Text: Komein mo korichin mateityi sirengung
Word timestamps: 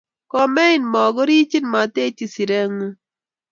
Komein 0.31 0.81
mo 0.91 1.03
korichin 1.15 1.65
mateityi 1.73 2.27
sirengung 2.33 2.95